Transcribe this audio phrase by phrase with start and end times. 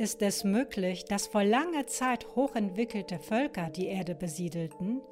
[0.00, 5.02] Ist es möglich, dass vor langer Zeit hochentwickelte Völker die Erde besiedelten?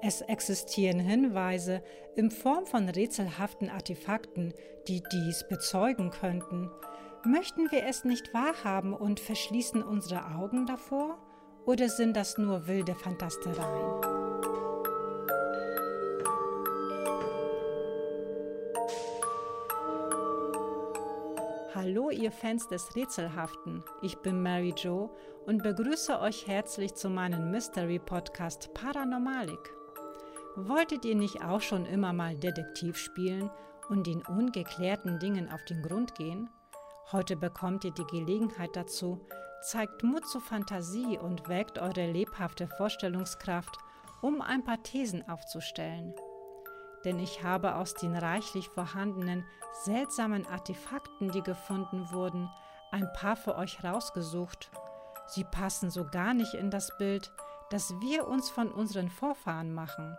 [0.00, 1.82] Es existieren Hinweise
[2.14, 4.54] in Form von rätselhaften Artefakten,
[4.86, 6.70] die dies bezeugen könnten.
[7.24, 11.18] Möchten wir es nicht wahrhaben und verschließen unsere Augen davor?
[11.66, 14.17] Oder sind das nur wilde Fantastereien?
[21.88, 25.08] Hallo ihr Fans des Rätselhaften, ich bin Mary Jo
[25.46, 29.72] und begrüße euch herzlich zu meinem Mystery Podcast Paranormalik.
[30.54, 33.50] Wolltet ihr nicht auch schon immer mal Detektiv spielen
[33.88, 36.50] und den ungeklärten Dingen auf den Grund gehen?
[37.10, 39.26] Heute bekommt ihr die Gelegenheit dazu,
[39.62, 43.78] zeigt Mut zur Fantasie und weckt eure lebhafte Vorstellungskraft,
[44.20, 46.12] um ein paar Thesen aufzustellen.
[47.04, 49.44] Denn ich habe aus den reichlich vorhandenen
[49.84, 52.50] seltsamen Artefakten, die gefunden wurden,
[52.90, 54.70] ein paar für euch rausgesucht.
[55.26, 57.30] Sie passen so gar nicht in das Bild,
[57.70, 60.16] das wir uns von unseren Vorfahren machen.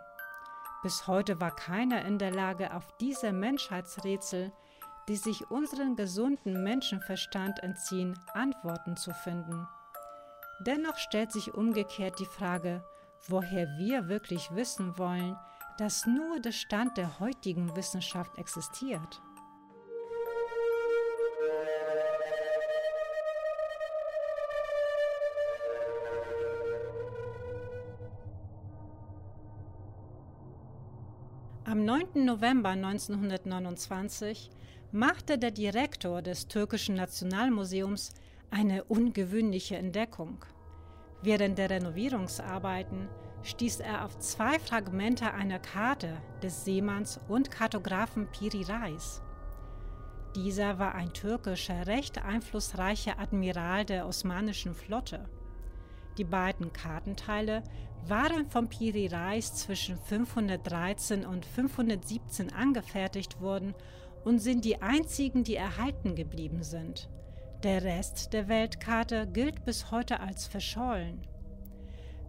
[0.82, 4.52] Bis heute war keiner in der Lage, auf diese Menschheitsrätsel,
[5.08, 9.66] die sich unseren gesunden Menschenverstand entziehen, Antworten zu finden.
[10.60, 12.84] Dennoch stellt sich umgekehrt die Frage,
[13.28, 15.36] woher wir wirklich wissen wollen,
[15.80, 19.22] dass nur der Stand der heutigen Wissenschaft existiert.
[31.64, 32.26] Am 9.
[32.26, 34.50] November 1929
[34.92, 38.12] machte der Direktor des türkischen Nationalmuseums
[38.50, 40.44] eine ungewöhnliche Entdeckung.
[41.22, 43.08] Während der Renovierungsarbeiten
[43.42, 49.22] stieß er auf zwei Fragmente einer Karte des Seemanns und Kartografen Piri Reis.
[50.36, 55.28] Dieser war ein türkischer, recht einflussreicher Admiral der osmanischen Flotte.
[56.18, 57.62] Die beiden Kartenteile
[58.06, 63.74] waren von Piri Reis zwischen 513 und 517 angefertigt worden
[64.24, 67.08] und sind die einzigen, die erhalten geblieben sind.
[67.62, 71.26] Der Rest der Weltkarte gilt bis heute als verschollen.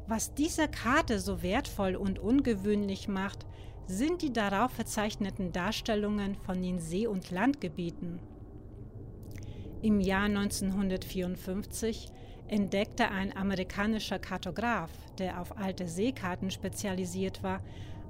[0.08, 3.46] Was diese Karte so wertvoll und ungewöhnlich macht,
[3.88, 8.20] sind die darauf verzeichneten Darstellungen von den See- und Landgebieten.
[9.82, 12.12] Im Jahr 1954
[12.48, 17.62] entdeckte ein amerikanischer Kartograf, der auf alte Seekarten spezialisiert war,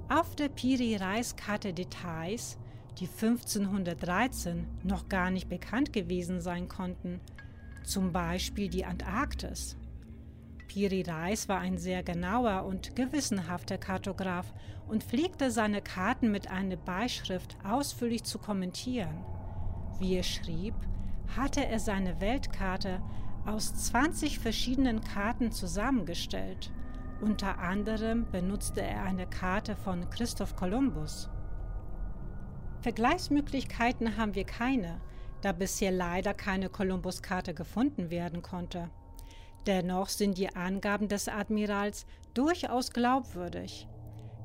[0.08, 2.58] auf der Piri-Reis-Karte Details,
[2.98, 7.20] die 1513 noch gar nicht bekannt gewesen sein konnten,
[7.84, 9.76] zum Beispiel die Antarktis.
[10.72, 14.54] Piri Reis war ein sehr genauer und gewissenhafter Kartograf
[14.88, 19.22] und pflegte seine Karten mit einer Beischrift ausführlich zu kommentieren.
[19.98, 20.72] Wie er schrieb,
[21.36, 23.02] hatte er seine Weltkarte
[23.44, 26.72] aus 20 verschiedenen Karten zusammengestellt.
[27.20, 31.28] Unter anderem benutzte er eine Karte von Christoph Kolumbus.
[32.80, 35.02] Vergleichsmöglichkeiten haben wir keine,
[35.42, 38.88] da bisher leider keine Kolumbus-Karte gefunden werden konnte.
[39.66, 43.86] Dennoch sind die Angaben des Admirals durchaus glaubwürdig.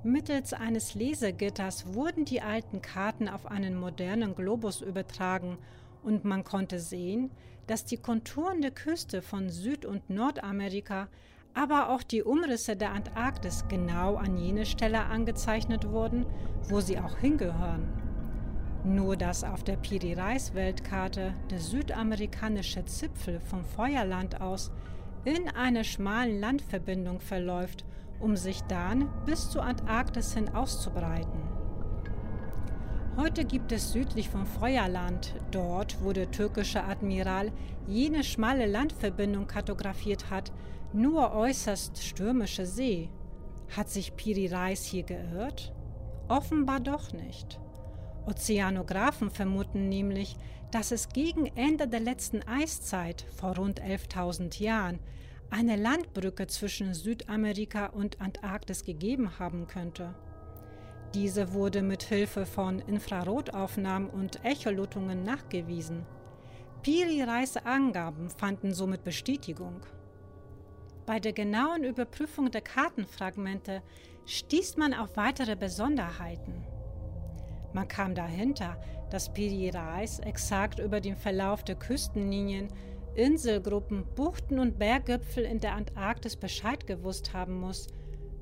[0.03, 5.57] Mittels eines Lesegitters wurden die alten Karten auf einen modernen Globus übertragen
[6.03, 7.31] und man konnte sehen,
[7.65, 11.07] dass die Konturen der Küste von Süd- und Nordamerika,
[11.55, 16.27] aber auch die Umrisse der Antarktis genau an jene Stelle angezeichnet wurden,
[16.69, 17.89] wo sie auch hingehören.
[18.85, 24.71] Nur dass auf der Piri-Reis-Weltkarte der südamerikanische Zipfel vom Feuerland aus
[25.27, 27.83] in einer schmalen Landverbindung verläuft,
[28.21, 31.41] um sich dann bis zur Antarktis hin auszubreiten.
[33.17, 37.51] Heute gibt es südlich vom Feuerland, dort wo der türkische Admiral
[37.87, 40.53] jene schmale Landverbindung kartografiert hat,
[40.93, 43.09] nur äußerst stürmische See.
[43.75, 45.73] Hat sich Piri Reis hier geirrt?
[46.29, 47.59] Offenbar doch nicht.
[48.25, 50.37] Ozeanographen vermuten nämlich,
[50.71, 54.99] dass es gegen Ende der letzten Eiszeit vor rund 11.000 Jahren
[55.49, 60.13] eine Landbrücke zwischen Südamerika und Antarktis gegeben haben könnte.
[61.13, 66.05] Diese wurde mit Hilfe von Infrarotaufnahmen und Echolotungen nachgewiesen.
[66.81, 69.81] Piri-Reis Angaben fanden somit Bestätigung.
[71.05, 73.81] Bei der genauen Überprüfung der Kartenfragmente
[74.25, 76.65] stieß man auf weitere Besonderheiten.
[77.73, 78.77] Man kam dahinter,
[79.09, 82.67] dass Piri-Reis exakt über den Verlauf der Küstenlinien,
[83.15, 87.87] Inselgruppen, Buchten und Berggipfel in der Antarktis Bescheid gewusst haben muss.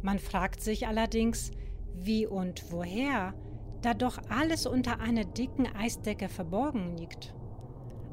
[0.02, 1.52] Man fragt sich allerdings,
[1.94, 3.34] wie und woher,
[3.82, 7.34] da doch alles unter einer dicken Eisdecke verborgen liegt.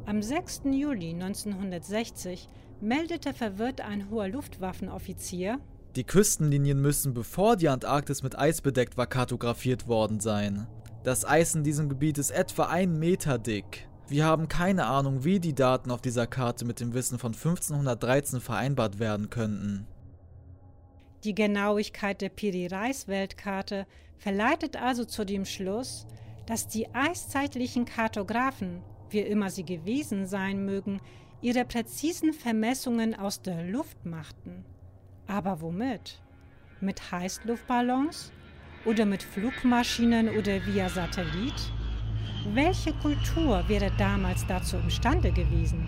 [0.07, 0.63] Am 6.
[0.73, 2.49] Juli 1960
[2.81, 5.59] meldete verwirrt ein hoher Luftwaffenoffizier,
[5.97, 10.67] die Küstenlinien müssen, bevor die Antarktis mit Eis bedeckt war, kartografiert worden sein.
[11.05, 13.89] Das Eis in diesem Gebiet ist etwa ein Meter dick.
[14.07, 18.41] Wir haben keine Ahnung, wie die Daten auf dieser Karte mit dem Wissen von 1513
[18.41, 19.87] vereinbart werden könnten.
[21.25, 26.07] Die Genauigkeit der Piri-Reis-Weltkarte verleitet also zu dem Schluss,
[26.47, 31.01] dass die eiszeitlichen Kartografen, wie immer sie gewesen sein mögen,
[31.41, 34.65] ihre präzisen Vermessungen aus der Luft machten.
[35.27, 36.21] Aber womit?
[36.81, 38.31] Mit Heißluftballons?
[38.85, 41.55] Oder mit Flugmaschinen oder via Satellit?
[42.53, 45.87] Welche Kultur wäre damals dazu imstande gewesen?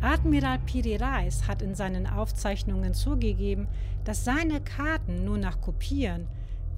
[0.00, 3.66] Admiral Piri Reis hat in seinen Aufzeichnungen zugegeben,
[4.04, 6.28] dass seine Karten nur nach Kopieren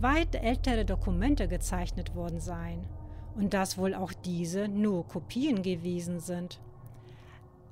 [0.00, 2.86] weit ältere Dokumente gezeichnet worden seien
[3.34, 6.60] und dass wohl auch diese nur Kopien gewesen sind.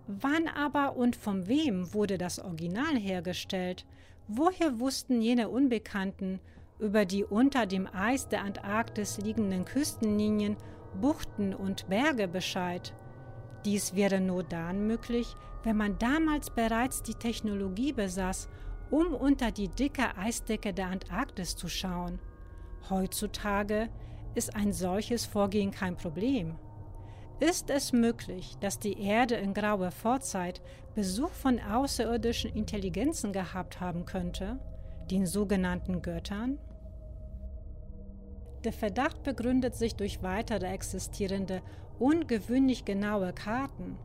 [0.06, 3.86] Wann aber und von wem wurde das Original hergestellt?
[4.28, 6.40] Woher wussten jene Unbekannten
[6.80, 10.56] über die unter dem Eis der Antarktis liegenden Küstenlinien,
[11.00, 12.92] Buchten und Berge Bescheid?
[13.64, 18.48] Dies wäre nur dann möglich, wenn man damals bereits die Technologie besaß,
[18.90, 22.18] um unter die dicke Eisdecke der Antarktis zu schauen.
[22.90, 23.88] Heutzutage
[24.34, 26.56] ist ein solches Vorgehen kein Problem.
[27.38, 30.62] Ist es möglich, dass die Erde in grauer Vorzeit
[30.94, 34.58] Besuch von außerirdischen Intelligenzen gehabt haben könnte,
[35.10, 36.58] den sogenannten Göttern?
[38.64, 41.60] Der Verdacht begründet sich durch weitere existierende
[41.98, 43.98] ungewöhnlich genaue Karten,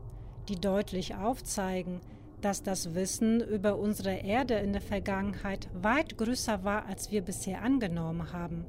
[0.50, 2.00] die deutlich aufzeigen,
[2.42, 7.62] dass das Wissen über unsere Erde in der Vergangenheit weit größer war, als wir bisher
[7.62, 8.66] angenommen haben.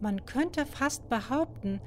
[0.00, 1.80] Man könnte fast behaupten,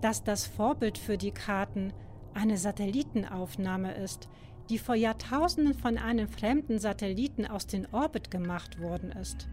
[0.00, 1.92] dass das Vorbild für die Karten
[2.34, 4.28] eine Satellitenaufnahme ist,
[4.68, 9.48] die vor Jahrtausenden von einem fremden Satelliten aus dem Orbit gemacht worden ist.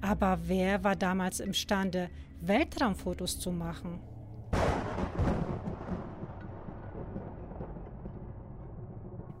[0.00, 4.00] Aber wer war damals imstande, Weltraumfotos zu machen?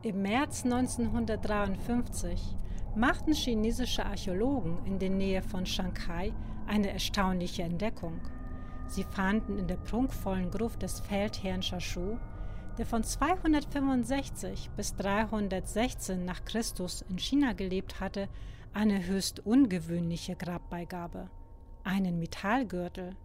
[0.02, 2.56] Im März 1953
[2.94, 6.32] machten chinesische Archäologen in der Nähe von Shanghai
[6.66, 8.20] eine erstaunliche Entdeckung.
[8.88, 12.16] Sie fanden in der prunkvollen Gruft des Feldherrn Shashu,
[12.78, 18.28] der von 265 bis 316 nach Christus in China gelebt hatte,
[18.72, 21.30] eine höchst ungewöhnliche Grabbeigabe,
[21.84, 23.16] einen Metallgürtel.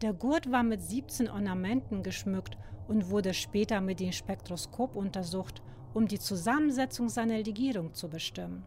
[0.00, 2.56] Der Gurt war mit 17 Ornamenten geschmückt
[2.88, 5.62] und wurde später mit dem Spektroskop untersucht
[5.94, 8.64] um die Zusammensetzung seiner Legierung zu bestimmen.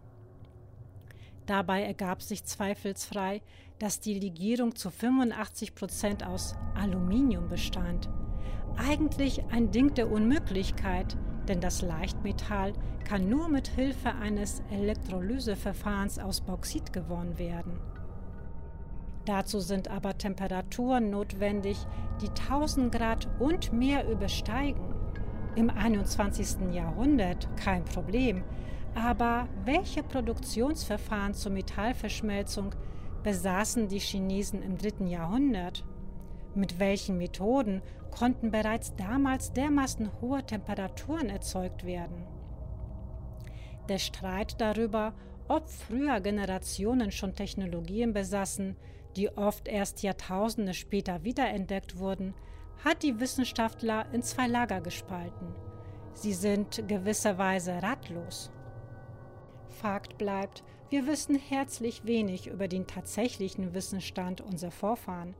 [1.46, 3.42] Dabei ergab sich zweifelsfrei,
[3.78, 8.10] dass die Legierung zu 85 Prozent aus Aluminium bestand.
[8.78, 11.16] Eigentlich ein Ding der Unmöglichkeit,
[11.48, 17.80] denn das Leichtmetall kann nur mit Hilfe eines Elektrolyseverfahrens aus Bauxit gewonnen werden.
[19.26, 21.78] Dazu sind aber Temperaturen notwendig,
[22.22, 24.94] die 1000 Grad und mehr übersteigen.
[25.56, 26.74] Im 21.
[26.74, 28.44] Jahrhundert kein Problem,
[28.96, 32.74] aber welche Produktionsverfahren zur Metallverschmelzung
[33.24, 35.06] besaßen die Chinesen im 3.
[35.06, 35.84] Jahrhundert?
[36.56, 42.26] Mit welchen Methoden konnten bereits damals dermaßen hohe Temperaturen erzeugt werden?
[43.90, 45.14] Der Streit darüber,
[45.50, 48.78] ob früher Generationen schon Technologien besaßen,
[49.18, 52.34] die oft erst Jahrtausende später wiederentdeckt wurden,
[52.84, 55.54] hat die Wissenschaftler in zwei Lager gespalten.
[56.14, 58.52] Sie sind gewisserweise ratlos.
[59.76, 65.36] Fakt bleibt, wir wissen herzlich wenig über den tatsächlichen Wissensstand unserer Vorfahren.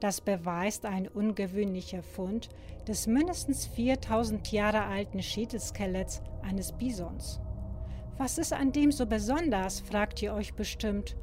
[0.00, 2.48] Das beweist ein ungewöhnlicher Fund
[2.88, 7.38] des mindestens 4000 Jahre alten Schädelskeletts eines Bisons.
[8.18, 11.16] Was ist an dem so besonders, fragt ihr euch bestimmt.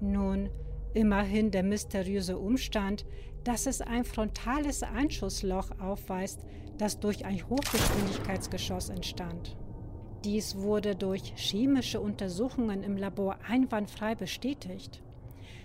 [0.00, 0.50] Nun,
[0.92, 3.06] immerhin der mysteriöse Umstand,
[3.44, 6.40] dass es ein frontales Einschussloch aufweist,
[6.76, 9.56] das durch ein Hochgeschwindigkeitsgeschoss entstand.
[10.24, 15.02] Dies wurde durch chemische Untersuchungen im Labor einwandfrei bestätigt.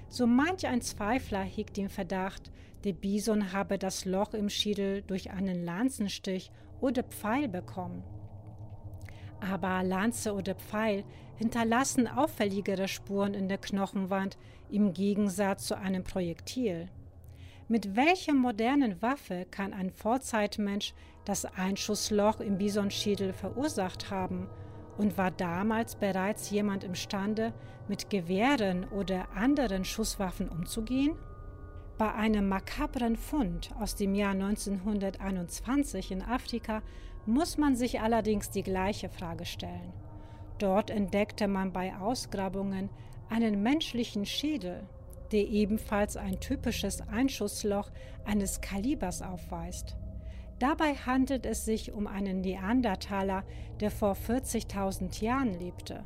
[0.10, 2.52] So manch ein Zweifler hegt den Verdacht,
[2.84, 6.52] der Bison habe das Loch im Schädel durch einen Lanzenstich
[6.82, 8.04] oder Pfeil bekommen.
[9.40, 11.06] Aber Lanze oder Pfeil
[11.38, 14.38] hinterlassen auffälligere Spuren in der Knochenwand
[14.70, 16.90] im Gegensatz zu einem Projektil.
[17.70, 20.94] Mit welcher modernen Waffe kann ein Vorzeitmensch
[21.30, 24.50] das Einschussloch im Bisonschädel verursacht haben?
[24.98, 27.54] Und war damals bereits jemand imstande,
[27.88, 31.16] mit Gewehren oder anderen Schusswaffen umzugehen?
[32.00, 36.82] Bei einem makabren Fund aus dem Jahr 1921 in Afrika
[37.28, 39.94] muss man sich allerdings die gleiche Frage stellen.
[40.58, 42.90] Dort entdeckte man bei Ausgrabungen
[43.30, 44.82] einen menschlichen Schädel,
[45.32, 47.92] der ebenfalls ein typisches Einschussloch
[48.26, 49.96] eines Kalibers aufweist.
[50.60, 53.44] Dabei handelt es sich um einen Neandertaler,
[53.80, 56.04] der vor 40.000 Jahren lebte.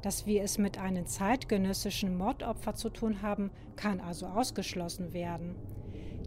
[0.00, 5.54] Dass wir es mit einem zeitgenössischen Mordopfer zu tun haben, kann also ausgeschlossen werden.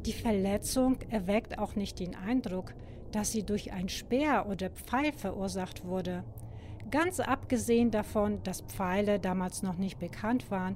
[0.05, 2.75] Die Verletzung erweckt auch nicht den Eindruck,
[3.11, 6.23] dass sie durch ein Speer oder Pfeil verursacht wurde.
[6.91, 10.75] Ganz abgesehen davon, dass Pfeile damals noch nicht bekannt waren,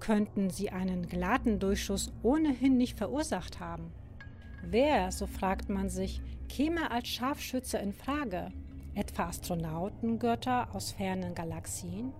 [0.00, 3.92] könnten sie einen glatten Durchschuss ohnehin nicht verursacht haben.
[4.70, 8.52] Wer, so fragt man sich, käme als Scharfschütze in Frage?
[8.94, 12.12] Etwa Astronautengötter aus fernen Galaxien?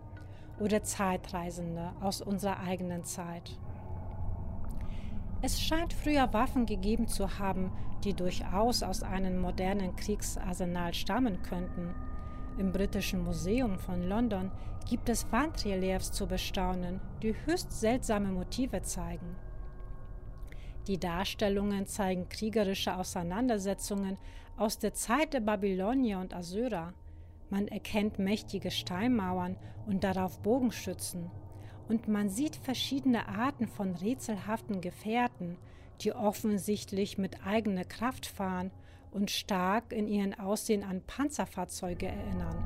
[0.60, 3.58] oder Zeitreisende aus unserer eigenen Zeit.
[5.42, 7.70] Es scheint früher Waffen gegeben zu haben,
[8.02, 11.94] die durchaus aus einem modernen Kriegsarsenal stammen könnten.
[12.56, 14.50] Im Britischen Museum von London
[14.88, 19.36] gibt es Wandreliefs zu bestaunen, die höchst seltsame Motive zeigen.
[20.86, 24.18] Die Darstellungen zeigen kriegerische Auseinandersetzungen
[24.56, 26.92] aus der Zeit der Babylonier und Assyrer.
[27.48, 31.30] Man erkennt mächtige Steinmauern und darauf Bogenschützen.
[31.88, 35.56] Und man sieht verschiedene Arten von rätselhaften Gefährten,
[36.00, 38.70] die offensichtlich mit eigener Kraft fahren
[39.10, 42.64] und stark in ihren Aussehen an Panzerfahrzeuge erinnern.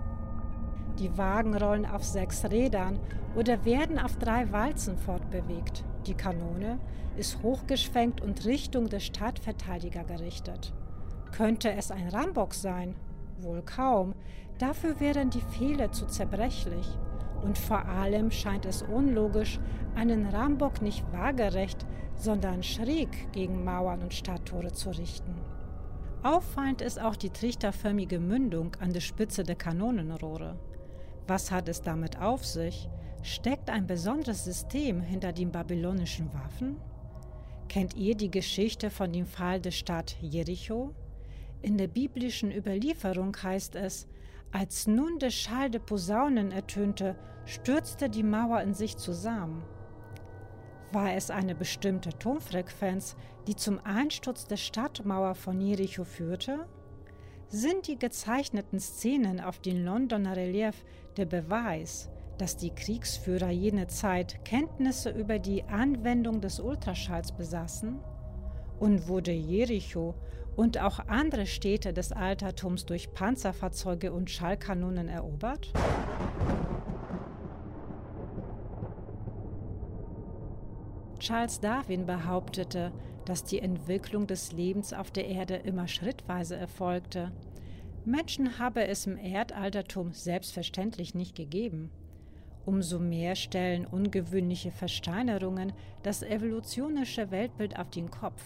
[0.99, 2.99] Die Wagen rollen auf sechs Rädern
[3.37, 5.85] oder werden auf drei Walzen fortbewegt.
[6.07, 6.79] Die Kanone
[7.17, 10.73] ist hochgeschwenkt und Richtung der Stadtverteidiger gerichtet.
[11.33, 12.95] Könnte es ein Rambock sein?
[13.41, 14.15] Wohl kaum,
[14.59, 16.87] Dafür wären die Fehler zu zerbrechlich.
[17.43, 19.61] Und vor allem scheint es unlogisch,
[19.95, 21.87] einen Rambock nicht waagerecht,
[22.17, 25.37] sondern schräg gegen Mauern und Stadttore zu richten.
[26.25, 30.59] Auffallend ist auch die trichterförmige Mündung an der Spitze der Kanonenrohre.
[31.29, 32.89] Was hat es damit auf sich?
[33.31, 36.79] Steckt ein besonderes System hinter den babylonischen Waffen?
[37.69, 40.95] Kennt ihr die Geschichte von dem Fall der Stadt Jericho?
[41.61, 44.09] In der biblischen Überlieferung heißt es,
[44.51, 49.63] als nun der Schall der Posaunen ertönte, stürzte die Mauer in sich zusammen.
[50.93, 53.15] War es eine bestimmte Tonfrequenz,
[53.47, 56.67] die zum Einsturz der Stadtmauer von Jericho führte?
[57.49, 60.83] Sind die gezeichneten Szenen auf dem Londoner Relief
[61.19, 62.09] der Beweis,
[62.39, 67.99] dass die Kriegsführer jener Zeit Kenntnisse über die Anwendung des Ultraschalls besaßen?
[68.79, 70.15] Und wurde Jericho
[70.57, 75.73] und auch andere Städte des Altertums durch Panzerfahrzeuge und Schallkanonen erobert?
[81.19, 82.93] Charles Darwin behauptete,
[83.25, 87.33] dass die Entwicklung des Lebens auf der Erde immer schrittweise erfolgte.
[88.05, 91.91] Menschen habe es im Erdaltertum selbstverständlich nicht gegeben.
[92.69, 95.73] Umso mehr stellen ungewöhnliche Versteinerungen
[96.03, 98.45] das evolutionische Weltbild auf den Kopf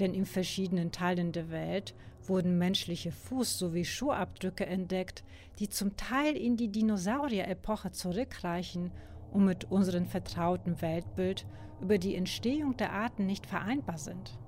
[0.00, 1.94] denn in verschiedenen Teilen der Welt
[2.26, 5.22] wurden menschliche Fuß- sowie Schuhabdrücke entdeckt,
[5.58, 8.90] die zum Teil in die Dinosaurier-Epoche zurückreichen
[9.30, 11.46] und mit unserem vertrauten Weltbild
[11.80, 14.38] über die Entstehung der Arten nicht vereinbar sind.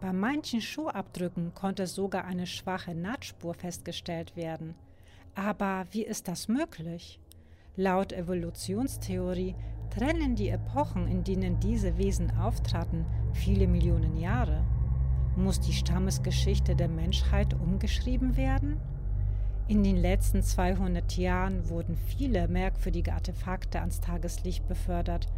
[0.00, 4.74] Bei manchen Schuhabdrücken konnte sogar eine schwache Nahtspur festgestellt werden.
[5.34, 7.20] Aber wie ist das möglich?
[7.78, 9.54] Laut Evolutionstheorie
[9.90, 14.64] trennen die Epochen, in denen diese Wesen auftraten, viele Millionen Jahre.
[15.36, 18.80] Muss die Stammesgeschichte der Menschheit umgeschrieben werden?
[19.68, 25.28] In den letzten 200 Jahren wurden viele merkwürdige Artefakte ans Tageslicht befördert,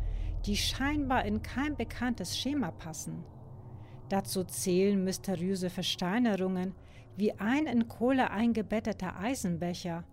[0.47, 3.23] die scheinbar in kein bekanntes Schema passen.
[4.09, 6.73] Dazu zählen mysteriöse Versteinerungen
[7.19, 10.05] wie ein in Kohle eingebetteter Eisenbecher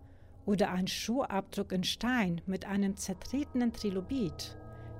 [0.48, 4.56] oder ein Schuhabdruck in Stein mit einem zertretenen Trilobit.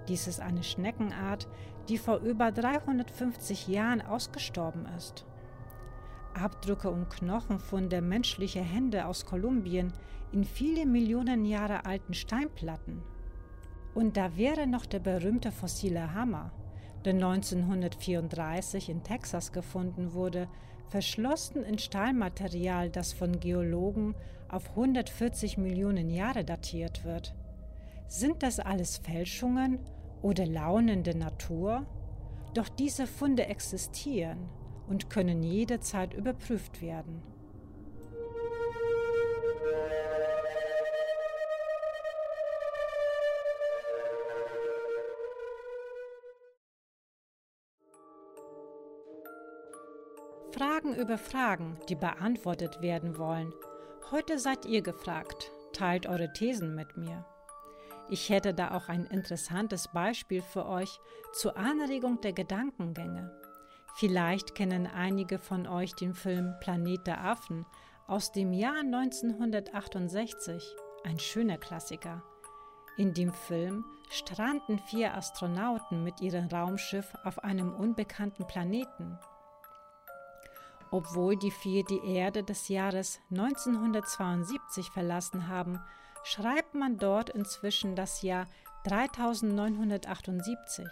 [0.06, 1.48] Dies ist eine Schneckenart,
[1.88, 5.24] die vor über 350 Jahren ausgestorben ist.
[6.34, 9.94] Abdrücke und Knochenfunde menschlicher Hände aus Kolumbien
[10.32, 13.00] in viele Millionen Jahre alten Steinplatten.
[13.94, 16.52] Und da wäre noch der berühmte fossile Hammer,
[17.08, 20.46] der 1934 in Texas gefunden wurde,
[20.88, 24.14] verschlossen in Stahlmaterial, das von Geologen
[24.50, 27.34] auf 140 Millionen Jahre datiert wird.
[28.08, 29.78] Sind das alles Fälschungen
[30.20, 31.86] oder Launen der Natur?
[32.52, 34.50] Doch diese Funde existieren
[34.86, 37.22] und können jederzeit überprüft werden.
[50.78, 53.52] Fragen über Fragen, die beantwortet werden wollen.
[54.12, 55.50] Heute seid ihr gefragt.
[55.73, 57.26] Teilt eure Thesen mit mir.
[58.08, 61.00] Ich hätte da auch ein interessantes Beispiel für euch
[61.32, 63.28] zur Anregung der Gedankengänge.
[63.97, 67.66] Vielleicht kennen einige von euch den Film Planet der Affen
[68.06, 70.62] aus dem Jahr 1968,
[71.02, 72.23] ein schöner Klassiker.
[72.97, 79.18] In dem Film stranden vier Astronauten mit ihrem Raumschiff auf einem unbekannten Planeten.
[80.90, 85.80] Obwohl die vier die Erde des Jahres 1972 verlassen haben,
[86.25, 88.47] schreibt man dort inzwischen das Jahr
[88.85, 90.87] 3978.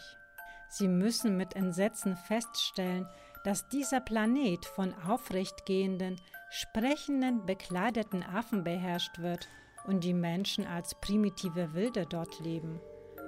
[0.68, 3.06] Sie müssen mit Entsetzen feststellen,
[3.44, 9.48] dass dieser Planet von aufrechtgehenden, sprechenden, bekleideten Affen beherrscht wird
[9.86, 12.80] und die Menschen als primitive Wilde dort leben.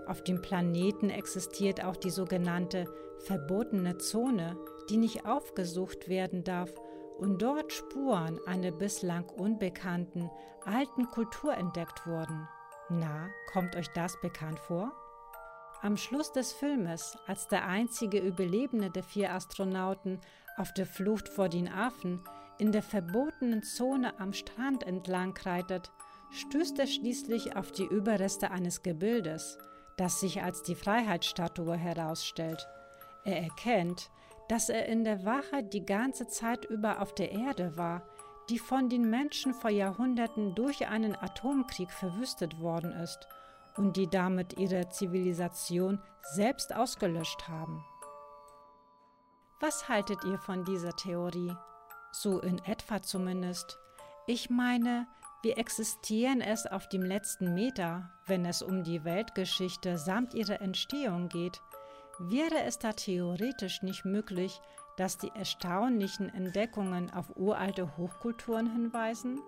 [0.06, 2.86] Auf dem Planeten existiert auch die sogenannte
[3.20, 4.56] verbotene Zone,
[4.90, 6.72] die nicht aufgesucht werden darf
[7.18, 10.30] und dort Spuren einer bislang unbekannten
[10.64, 12.48] alten Kultur entdeckt wurden.
[12.88, 14.92] Na, kommt euch das bekannt vor?
[15.80, 20.20] Am Schluss des Filmes, als der einzige Überlebende der vier Astronauten
[20.56, 22.24] auf der Flucht vor den Affen
[22.58, 25.92] in der verbotenen Zone am Strand entlang reitet,
[26.30, 29.58] stößt er schließlich auf die Überreste eines Gebildes,
[29.96, 32.66] das sich als die Freiheitsstatue herausstellt.
[33.24, 34.10] Er erkennt,
[34.48, 38.02] dass er in der Wache die ganze Zeit über auf der Erde war,
[38.48, 43.28] die von den Menschen vor Jahrhunderten durch einen Atomkrieg verwüstet worden ist
[43.76, 47.84] und die damit ihre Zivilisation selbst ausgelöscht haben.
[49.60, 51.52] Was haltet ihr von dieser Theorie?
[52.12, 53.78] So in etwa zumindest.
[54.26, 55.06] Ich meine,
[55.42, 61.28] wir existieren erst auf dem letzten Meter, wenn es um die Weltgeschichte samt ihrer Entstehung
[61.28, 61.60] geht.
[62.18, 64.60] Wäre es da theoretisch nicht möglich,
[64.96, 69.40] dass die erstaunlichen Entdeckungen auf uralte Hochkulturen hinweisen?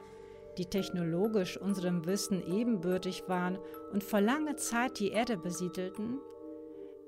[0.59, 3.59] die technologisch unserem Wissen ebenbürtig waren
[3.92, 6.20] und vor langer Zeit die Erde besiedelten?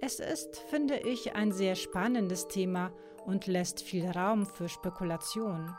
[0.00, 2.92] Es ist, finde ich, ein sehr spannendes Thema
[3.24, 5.74] und lässt viel Raum für Spekulation.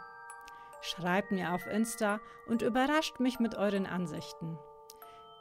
[0.82, 4.58] Schreibt mir auf Insta und überrascht mich mit euren Ansichten.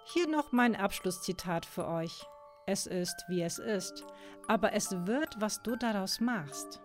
[0.04, 2.24] Hier noch mein Abschlusszitat für euch.
[2.66, 4.04] Es ist, wie es ist,
[4.46, 6.80] aber es wird, was du daraus machst.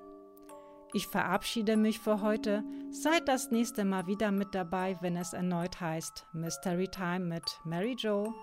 [0.94, 2.63] Ich verabschiede mich für heute.
[2.90, 7.96] Seid das nächste Mal wieder mit dabei, wenn es erneut heißt Mystery Time mit Mary
[7.98, 8.34] Jo.